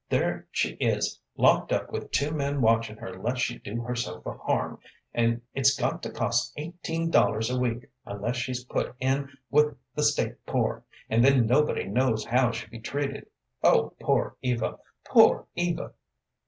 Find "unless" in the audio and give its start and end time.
8.03-8.35